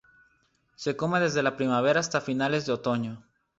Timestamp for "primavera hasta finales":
1.55-2.65